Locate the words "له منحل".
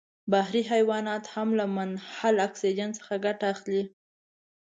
1.59-2.35